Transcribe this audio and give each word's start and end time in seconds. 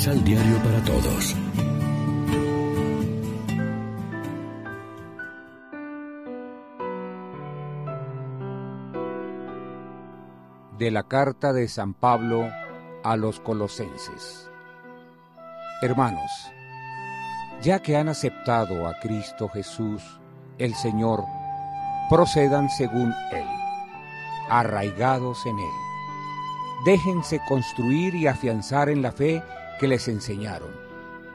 Misal 0.00 0.24
Diario 0.24 0.56
para 0.62 0.82
Todos. 0.82 1.36
De 10.78 10.90
la 10.90 11.02
carta 11.02 11.52
de 11.52 11.68
San 11.68 11.92
Pablo 11.92 12.48
a 13.04 13.16
los 13.16 13.40
colosenses. 13.40 14.50
Hermanos, 15.82 16.30
ya 17.60 17.80
que 17.80 17.98
han 17.98 18.08
aceptado 18.08 18.88
a 18.88 18.98
Cristo 19.00 19.50
Jesús, 19.50 20.02
el 20.56 20.74
Señor, 20.76 21.26
procedan 22.08 22.70
según 22.70 23.12
Él, 23.32 23.46
arraigados 24.48 25.44
en 25.44 25.58
Él. 25.58 25.74
Déjense 26.86 27.38
construir 27.46 28.14
y 28.14 28.28
afianzar 28.28 28.88
en 28.88 29.02
la 29.02 29.12
fe 29.12 29.42
que 29.80 29.88
les 29.88 30.08
enseñaron 30.08 30.68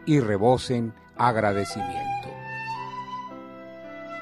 y 0.06 0.20
rebosen 0.20 0.94
agradecimiento. 1.18 2.30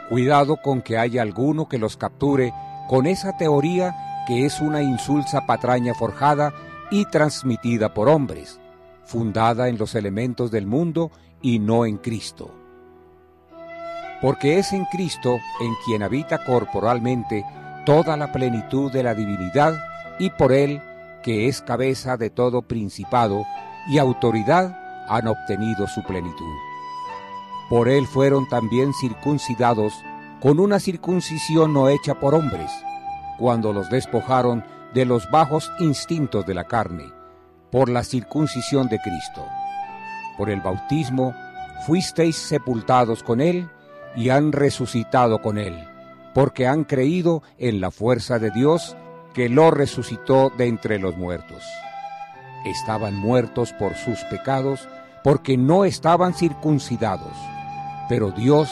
Cuidado 0.08 0.58
con 0.64 0.81
que 0.81 0.98
haya 0.98 1.22
alguno 1.22 1.68
que 1.68 1.77
los 1.77 1.98
capture 1.98 2.54
con 2.88 3.05
esa 3.05 3.36
teoría 3.36 4.23
que 4.26 4.45
es 4.45 4.62
una 4.62 4.81
insulsa 4.81 5.45
patraña 5.45 5.94
forjada 5.94 6.54
y 6.90 7.04
transmitida 7.05 7.94
por 7.94 8.08
hombres, 8.08 8.62
fundada 9.04 9.67
en 9.67 9.78
los 9.78 9.94
elementos 9.94 10.52
del 10.52 10.67
mundo 10.67 11.12
y 11.42 11.59
no 11.59 11.86
en 11.86 11.98
Cristo. 11.98 12.50
Porque 14.22 14.58
es 14.58 14.72
en 14.72 14.86
Cristo 14.86 15.38
en 15.59 15.73
quien 15.84 16.02
habita 16.02 16.45
corporalmente 16.45 17.44
toda 17.86 18.16
la 18.16 18.31
plenitud 18.31 18.90
de 18.90 19.03
la 19.03 19.16
divinidad 19.16 19.73
y 20.17 20.30
por 20.30 20.53
él, 20.53 20.81
que 21.23 21.50
es 21.50 21.62
cabeza 21.62 22.16
de 22.16 22.30
todo 22.30 22.62
principado 22.62 23.44
y 23.88 23.98
autoridad, 23.98 25.06
han 25.08 25.28
obtenido 25.28 25.88
su 25.88 26.03
plenitud. 26.03 26.56
Por 27.70 27.90
él 27.90 28.06
fueron 28.08 28.48
también 28.48 28.94
circuncidados 28.94 29.94
con 30.42 30.59
una 30.59 30.80
circuncisión 30.80 31.73
no 31.73 31.90
hecha 31.90 32.20
por 32.20 32.36
hombres, 32.36 32.72
cuando 33.38 33.73
los 33.73 33.90
despojaron 33.90 34.64
de 34.94 35.06
los 35.06 35.30
bajos 35.31 35.72
instintos 35.80 36.45
de 36.45 36.53
la 36.53 36.66
carne, 36.66 37.06
por 37.72 37.90
la 37.90 38.03
circuncisión 38.03 38.88
de 38.90 39.00
Cristo. 39.00 39.45
Por 40.38 40.50
el 40.50 40.62
bautismo 40.62 41.34
fuisteis 41.86 42.36
sepultados 42.36 43.23
con 43.23 43.42
Él 43.42 43.70
y 44.16 44.30
han 44.30 44.52
resucitado 44.52 45.42
con 45.42 45.58
Él, 45.58 45.88
porque 46.34 46.68
han 46.68 46.84
creído 46.84 47.42
en 47.58 47.81
la 47.81 47.92
fuerza 47.92 48.40
de 48.40 48.52
Dios 48.52 48.95
que 49.34 49.50
lo 49.50 49.72
resucitó 49.72 50.52
de 50.58 50.68
entre 50.68 51.00
los 51.00 51.18
muertos. 51.18 51.64
Estaban 52.66 53.16
muertos 53.16 53.73
por 53.73 53.95
sus 53.95 54.19
pecados, 54.25 54.88
porque 55.23 55.58
no 55.58 55.86
estaban 55.86 56.33
circuncidados, 56.33 57.33
pero 58.09 58.31
Dios 58.31 58.69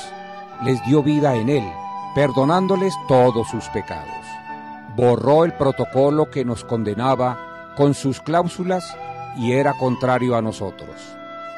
les 0.64 0.84
dio 0.86 1.02
vida 1.02 1.36
en 1.36 1.50
Él, 1.50 1.64
perdonándoles 2.14 2.94
todos 3.08 3.47
sus 3.47 3.66
pecados. 3.69 4.08
Borró 4.95 5.45
el 5.45 5.53
protocolo 5.53 6.30
que 6.30 6.44
nos 6.44 6.64
condenaba 6.66 7.73
con 7.78 7.94
sus 7.94 8.19
cláusulas 8.19 8.95
y 9.38 9.53
era 9.53 9.73
contrario 9.73 10.36
a 10.36 10.42
nosotros. 10.42 10.95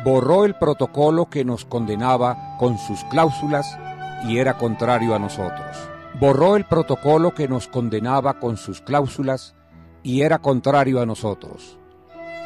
Borró 0.03 0.45
el 0.45 0.55
protocolo 0.55 1.29
que 1.29 1.43
nos 1.43 1.65
condenaba 1.65 2.57
con 2.59 2.77
sus 2.77 3.03
cláusulas 3.05 3.79
y 4.27 4.37
era 4.37 4.57
contrario 4.57 5.15
a 5.15 5.19
nosotros. 5.19 5.77
Borró 6.19 6.55
el 6.55 6.65
protocolo 6.65 7.33
que 7.33 7.47
nos 7.47 7.67
condenaba 7.67 8.39
con 8.39 8.57
sus 8.57 8.81
cláusulas 8.81 9.55
y 10.03 10.21
era 10.21 10.39
contrario 10.39 11.01
a 11.01 11.05
nosotros. 11.05 11.79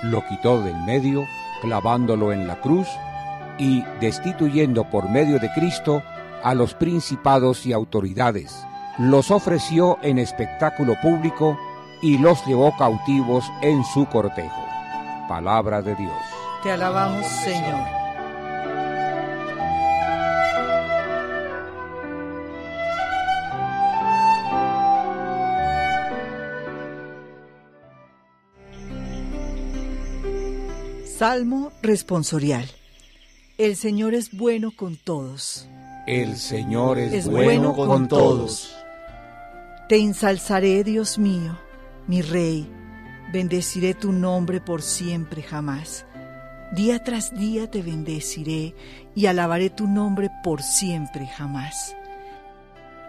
Lo 0.04 0.26
quitó 0.28 0.62
del 0.62 0.78
medio, 0.84 1.26
clavándolo 1.62 2.32
en 2.32 2.48
la 2.48 2.62
cruz 2.62 2.88
y 3.58 3.84
destituyendo 4.00 4.90
por 4.90 5.10
medio 5.10 5.40
de 5.40 5.52
Cristo 5.54 6.04
a 6.44 6.54
los 6.54 6.74
principados 6.74 7.66
y 7.66 7.74
autoridades. 7.74 8.66
Los 9.00 9.32
ofreció 9.32 9.98
en 10.02 10.20
espectáculo 10.20 10.96
público 11.02 11.58
y 12.02 12.18
los 12.18 12.46
llevó 12.46 12.76
cautivos 12.78 13.46
en 13.62 13.84
su 13.84 14.06
cortejo. 14.06 14.64
Palabra 15.28 15.82
de 15.82 15.96
Dios. 15.96 16.14
Te 16.64 16.72
alabamos, 16.72 17.26
Señor. 17.26 17.97
Salmo 31.18 31.72
responsorial. 31.82 32.70
El 33.58 33.76
Señor 33.76 34.14
es 34.14 34.38
bueno 34.38 34.70
con 34.70 34.98
todos. 34.98 35.68
El 36.06 36.38
Señor 36.38 37.00
es, 37.00 37.12
Es 37.12 37.28
bueno, 37.28 37.46
bueno 37.46 37.76
con, 37.76 37.88
con 37.88 38.08
todos. 38.08 38.76
Te 39.90 39.98
ensalzaré, 39.98 40.84
Dios 40.84 41.18
mío, 41.18 41.58
mi 42.06 42.22
Rey. 42.22 42.72
Bendeciré 43.34 43.96
tu 43.96 44.12
nombre 44.12 44.62
por 44.62 44.84
siempre 44.84 45.42
jamás. 45.42 46.06
Día 46.76 47.04
tras 47.04 47.36
día 47.36 47.72
te 47.72 47.82
bendeciré 47.82 48.76
y 49.16 49.26
alabaré 49.26 49.72
tu 49.72 49.88
nombre 49.88 50.30
por 50.44 50.62
siempre 50.62 51.26
jamás. 51.26 51.96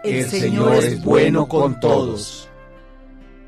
El 0.03 0.27
Señor 0.27 0.83
es 0.83 1.03
bueno 1.03 1.47
con 1.47 1.79
todos. 1.79 2.49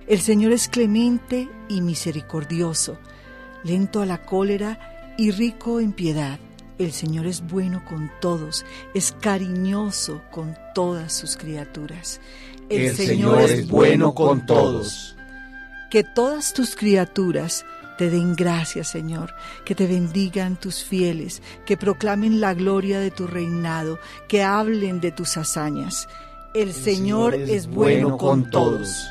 El 0.06 0.22
Señor 0.22 0.52
es 0.52 0.68
clemente 0.68 1.50
y 1.68 1.82
misericordioso, 1.82 3.00
lento 3.64 4.02
a 4.02 4.06
la 4.06 4.24
cólera 4.26 5.14
y 5.18 5.32
rico 5.32 5.80
en 5.80 5.92
piedad. 5.94 6.40
El 6.78 6.92
Señor 6.92 7.28
es 7.28 7.42
bueno 7.48 7.84
con 7.86 8.12
todos, 8.22 8.66
es 8.94 9.12
cariñoso 9.12 10.22
con 10.32 10.58
todas 10.74 11.14
sus 11.14 11.38
criaturas. 11.38 12.20
El 12.70 12.96
Señor 12.96 13.42
es 13.42 13.68
bueno 13.68 14.16
con 14.16 14.46
todos. 14.46 15.16
Que 15.92 16.04
todas 16.04 16.54
tus 16.54 16.76
criaturas 16.76 17.66
te 17.98 18.10
den 18.10 18.36
gracias, 18.36 18.88
Señor, 18.88 19.36
que 19.64 19.76
te 19.76 19.86
bendigan 19.86 20.56
tus 20.56 20.84
fieles, 20.84 21.44
que 21.68 21.78
proclamen 21.78 22.42
la 22.42 22.56
gloria 22.56 23.00
de 23.00 23.12
tu 23.12 23.28
reinado, 23.28 24.00
que 24.28 24.42
hablen 24.42 25.02
de 25.02 25.12
tus 25.12 25.38
hazañas. 25.38 26.08
El, 26.56 26.74
Señor, 26.74 27.36
es 27.36 27.68
bueno 27.68 28.18
con 28.18 28.50
todos. 28.50 29.06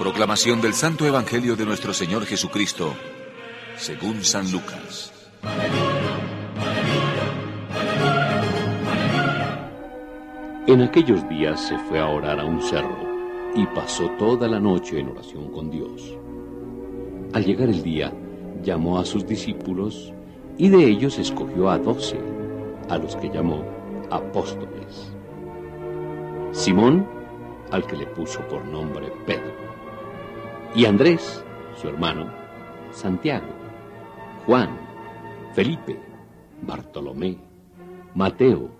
Proclamación 0.00 0.62
del 0.62 0.72
Santo 0.72 1.04
Evangelio 1.04 1.56
de 1.56 1.66
nuestro 1.66 1.92
Señor 1.92 2.24
Jesucristo, 2.24 2.94
según 3.76 4.24
San 4.24 4.50
Lucas. 4.50 5.12
En 10.66 10.80
aquellos 10.80 11.28
días 11.28 11.60
se 11.60 11.76
fue 11.80 12.00
a 12.00 12.08
orar 12.08 12.40
a 12.40 12.46
un 12.46 12.62
cerro 12.62 12.96
y 13.54 13.66
pasó 13.66 14.08
toda 14.18 14.48
la 14.48 14.58
noche 14.58 15.00
en 15.00 15.10
oración 15.10 15.52
con 15.52 15.70
Dios. 15.70 16.16
Al 17.34 17.44
llegar 17.44 17.68
el 17.68 17.82
día, 17.82 18.10
llamó 18.62 18.98
a 18.98 19.04
sus 19.04 19.26
discípulos 19.26 20.14
y 20.56 20.70
de 20.70 20.82
ellos 20.82 21.18
escogió 21.18 21.68
a 21.68 21.76
doce, 21.76 22.18
a 22.88 22.96
los 22.96 23.16
que 23.16 23.28
llamó 23.28 23.62
apóstoles. 24.10 25.12
Simón, 26.52 27.06
al 27.70 27.86
que 27.86 27.98
le 27.98 28.06
puso 28.06 28.40
por 28.48 28.64
nombre 28.64 29.12
Pedro, 29.26 29.60
y 30.74 30.84
Andrés, 30.84 31.44
su 31.80 31.88
hermano, 31.88 32.30
Santiago, 32.92 33.48
Juan, 34.46 34.78
Felipe, 35.52 35.98
Bartolomé, 36.62 37.38
Mateo, 38.14 38.70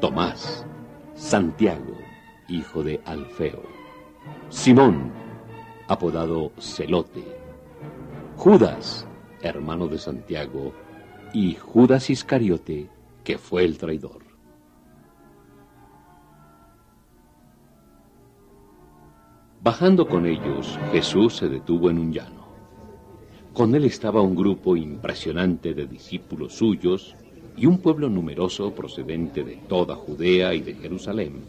Tomás, 0.00 0.66
Santiago, 1.14 1.96
hijo 2.48 2.82
de 2.82 3.00
Alfeo, 3.06 3.62
Simón, 4.50 5.12
apodado 5.88 6.52
Celote, 6.58 7.24
Judas, 8.36 9.06
hermano 9.40 9.86
de 9.86 9.98
Santiago, 9.98 10.72
y 11.32 11.54
Judas 11.54 12.10
Iscariote, 12.10 12.88
que 13.24 13.38
fue 13.38 13.64
el 13.64 13.78
traidor. 13.78 14.23
Bajando 19.64 20.06
con 20.06 20.26
ellos, 20.26 20.78
Jesús 20.92 21.36
se 21.36 21.48
detuvo 21.48 21.88
en 21.88 21.98
un 21.98 22.12
llano. 22.12 22.44
Con 23.54 23.74
él 23.74 23.86
estaba 23.86 24.20
un 24.20 24.36
grupo 24.36 24.76
impresionante 24.76 25.72
de 25.72 25.86
discípulos 25.86 26.52
suyos 26.52 27.16
y 27.56 27.64
un 27.64 27.78
pueblo 27.78 28.10
numeroso 28.10 28.74
procedente 28.74 29.42
de 29.42 29.56
toda 29.66 29.96
Judea 29.96 30.52
y 30.52 30.60
de 30.60 30.74
Jerusalén, 30.74 31.46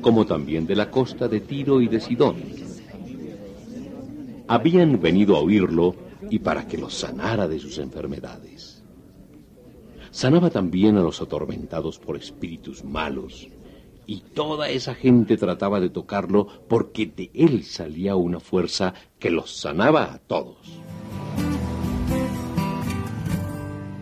como 0.00 0.24
también 0.24 0.68
de 0.68 0.76
la 0.76 0.88
costa 0.88 1.26
de 1.26 1.40
Tiro 1.40 1.80
y 1.80 1.88
de 1.88 1.98
Sidón. 1.98 2.36
Habían 4.46 5.00
venido 5.00 5.34
a 5.34 5.40
oírlo 5.40 5.96
y 6.30 6.38
para 6.38 6.68
que 6.68 6.78
los 6.78 6.94
sanara 6.94 7.48
de 7.48 7.58
sus 7.58 7.78
enfermedades. 7.78 8.84
Sanaba 10.12 10.48
también 10.48 10.96
a 10.96 11.02
los 11.02 11.20
atormentados 11.20 11.98
por 11.98 12.16
espíritus 12.16 12.84
malos 12.84 13.48
y 14.06 14.20
toda 14.20 14.68
esa 14.68 14.94
gente 14.94 15.36
trataba 15.36 15.80
de 15.80 15.90
tocarlo 15.90 16.46
porque 16.68 17.06
de 17.06 17.30
él 17.34 17.64
salía 17.64 18.16
una 18.16 18.40
fuerza 18.40 18.94
que 19.18 19.30
los 19.30 19.50
sanaba 19.50 20.12
a 20.12 20.18
todos. 20.18 20.56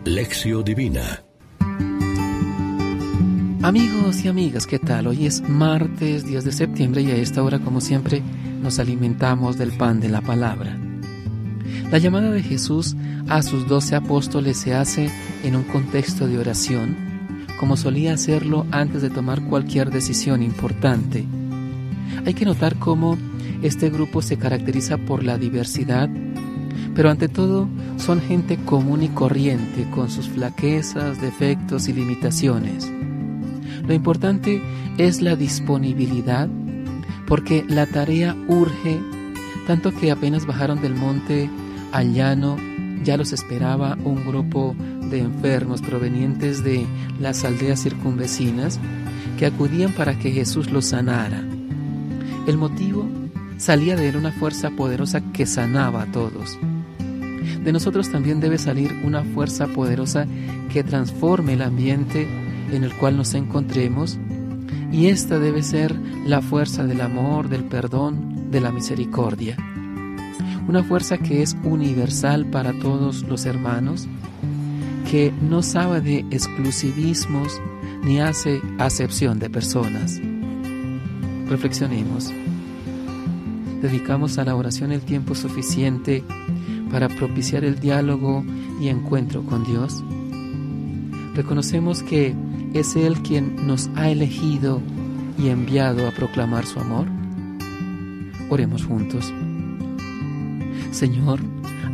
Lección 0.05 0.63
Divina 0.63 1.23
Amigos 3.63 4.25
y 4.25 4.27
amigas, 4.27 4.65
¿qué 4.65 4.79
tal? 4.79 5.05
Hoy 5.05 5.27
es 5.27 5.47
martes 5.47 6.25
10 6.25 6.45
de 6.45 6.51
septiembre 6.51 7.03
y 7.03 7.11
a 7.11 7.15
esta 7.15 7.43
hora, 7.43 7.59
como 7.59 7.79
siempre, 7.79 8.23
nos 8.59 8.79
alimentamos 8.79 9.59
del 9.59 9.71
pan 9.77 9.99
de 9.99 10.09
la 10.09 10.21
palabra. 10.21 10.79
La 11.91 11.99
llamada 11.99 12.31
de 12.31 12.41
Jesús 12.41 12.95
a 13.29 13.43
sus 13.43 13.67
doce 13.67 13.95
apóstoles 13.95 14.57
se 14.57 14.73
hace 14.73 15.11
en 15.43 15.55
un 15.55 15.63
contexto 15.63 16.27
de 16.27 16.39
oración, 16.39 16.97
como 17.61 17.77
solía 17.77 18.15
hacerlo 18.15 18.65
antes 18.71 19.03
de 19.03 19.11
tomar 19.11 19.43
cualquier 19.43 19.91
decisión 19.91 20.41
importante. 20.41 21.25
Hay 22.25 22.33
que 22.33 22.43
notar 22.43 22.77
cómo 22.77 23.19
este 23.61 23.91
grupo 23.91 24.23
se 24.23 24.37
caracteriza 24.37 24.97
por 24.97 25.23
la 25.23 25.37
diversidad, 25.37 26.09
pero 26.95 27.11
ante 27.11 27.29
todo 27.29 27.67
son 27.97 28.19
gente 28.19 28.57
común 28.65 29.03
y 29.03 29.09
corriente, 29.09 29.87
con 29.91 30.09
sus 30.09 30.27
flaquezas, 30.27 31.21
defectos 31.21 31.87
y 31.87 31.93
limitaciones. 31.93 32.91
Lo 33.87 33.93
importante 33.93 34.59
es 34.97 35.21
la 35.21 35.35
disponibilidad, 35.35 36.49
porque 37.27 37.63
la 37.69 37.85
tarea 37.85 38.35
urge, 38.47 38.99
tanto 39.67 39.93
que 39.93 40.09
apenas 40.09 40.47
bajaron 40.47 40.81
del 40.81 40.95
monte 40.95 41.47
al 41.91 42.15
llano, 42.15 42.57
ya 43.03 43.17
los 43.17 43.33
esperaba 43.33 43.99
un 44.03 44.25
grupo 44.25 44.75
de 45.11 45.19
enfermos 45.19 45.81
provenientes 45.81 46.63
de 46.63 46.87
las 47.19 47.43
aldeas 47.43 47.83
circunvecinas 47.83 48.79
que 49.37 49.45
acudían 49.45 49.91
para 49.93 50.17
que 50.17 50.31
Jesús 50.31 50.71
los 50.71 50.85
sanara. 50.85 51.43
El 52.47 52.57
motivo 52.57 53.07
salía 53.57 53.95
de 53.95 54.09
él 54.09 54.17
una 54.17 54.31
fuerza 54.31 54.71
poderosa 54.71 55.21
que 55.33 55.45
sanaba 55.45 56.03
a 56.03 56.11
todos. 56.11 56.57
De 57.63 57.71
nosotros 57.71 58.11
también 58.11 58.39
debe 58.39 58.57
salir 58.57 58.91
una 59.03 59.23
fuerza 59.23 59.67
poderosa 59.67 60.25
que 60.73 60.83
transforme 60.83 61.53
el 61.53 61.61
ambiente 61.61 62.27
en 62.71 62.83
el 62.83 62.93
cual 62.95 63.17
nos 63.17 63.35
encontremos 63.35 64.17
y 64.91 65.07
esta 65.07 65.39
debe 65.39 65.63
ser 65.63 65.95
la 66.25 66.41
fuerza 66.41 66.83
del 66.83 67.01
amor, 67.01 67.49
del 67.49 67.63
perdón, 67.63 68.51
de 68.51 68.61
la 68.61 68.71
misericordia. 68.71 69.55
Una 70.67 70.83
fuerza 70.83 71.17
que 71.17 71.41
es 71.41 71.55
universal 71.63 72.45
para 72.45 72.73
todos 72.73 73.23
los 73.23 73.45
hermanos, 73.45 74.07
que 75.11 75.33
no 75.41 75.61
sabe 75.61 75.99
de 75.99 76.19
exclusivismos 76.31 77.59
ni 78.01 78.21
hace 78.21 78.61
acepción 78.79 79.39
de 79.39 79.49
personas. 79.49 80.21
Reflexionemos. 81.49 82.31
Dedicamos 83.81 84.37
a 84.37 84.45
la 84.45 84.55
oración 84.55 84.93
el 84.93 85.01
tiempo 85.01 85.35
suficiente 85.35 86.23
para 86.89 87.09
propiciar 87.09 87.65
el 87.65 87.81
diálogo 87.81 88.45
y 88.79 88.87
encuentro 88.87 89.43
con 89.43 89.65
Dios. 89.65 90.01
Reconocemos 91.35 92.03
que 92.03 92.33
es 92.73 92.95
Él 92.95 93.21
quien 93.21 93.67
nos 93.67 93.89
ha 93.95 94.09
elegido 94.09 94.81
y 95.37 95.49
enviado 95.49 96.07
a 96.07 96.11
proclamar 96.11 96.65
su 96.65 96.79
amor? 96.79 97.07
Oremos 98.49 98.85
juntos. 98.85 99.33
Señor, 100.91 101.41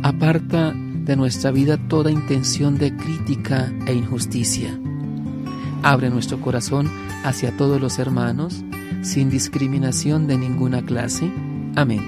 aparta 0.04 0.72
de 1.08 1.16
nuestra 1.16 1.50
vida 1.50 1.78
toda 1.88 2.12
intención 2.12 2.76
de 2.76 2.94
crítica 2.94 3.72
e 3.86 3.94
injusticia. 3.94 4.78
Abre 5.82 6.10
nuestro 6.10 6.38
corazón 6.38 6.90
hacia 7.24 7.56
todos 7.56 7.80
los 7.80 7.98
hermanos, 7.98 8.62
sin 9.00 9.30
discriminación 9.30 10.26
de 10.26 10.36
ninguna 10.36 10.84
clase. 10.84 11.32
Amén. 11.76 12.02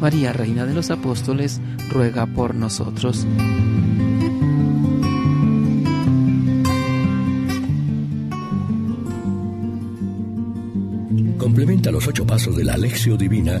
María, 0.00 0.32
Reina 0.32 0.64
de 0.64 0.72
los 0.72 0.90
Apóstoles, 0.90 1.60
ruega 1.90 2.24
por 2.24 2.54
nosotros. 2.54 3.26
Complementa 11.36 11.90
los 11.90 12.08
ocho 12.08 12.26
pasos 12.26 12.56
de 12.56 12.64
la 12.64 12.72
Alexio 12.72 13.18
Divina 13.18 13.60